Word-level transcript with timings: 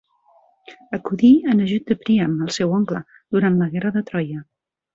Acudí 0.97 1.29
en 1.51 1.61
ajut 1.67 1.93
de 1.93 1.97
Príam, 2.07 2.33
el 2.47 2.51
seu 2.57 2.73
oncle, 2.81 3.03
durant 3.37 3.61
la 3.63 3.69
guerra 3.77 3.93
de 4.01 4.05
Troia. 4.11 4.43